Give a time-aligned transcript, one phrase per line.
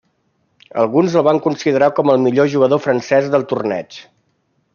[0.83, 4.01] Alguns el van considerar com el millor jugador francès del Torneig.